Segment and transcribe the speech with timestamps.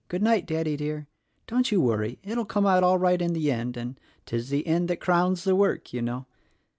[0.07, 1.07] Good night, Daddy, dear!
[1.45, 4.65] Don't you worry; it will come out all right in the end— and' Tis the
[4.65, 6.25] end that crowns the work,' you know."